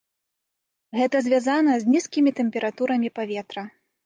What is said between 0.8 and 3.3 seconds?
Гэта звязана з нізкімі тэмпературамі